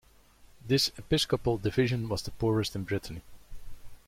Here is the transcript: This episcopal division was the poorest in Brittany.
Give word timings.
This 0.67 0.91
episcopal 0.97 1.59
division 1.59 2.09
was 2.09 2.23
the 2.23 2.31
poorest 2.31 2.75
in 2.75 2.85
Brittany. 2.85 3.21